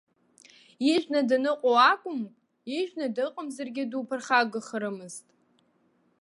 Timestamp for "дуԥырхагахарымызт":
3.91-5.25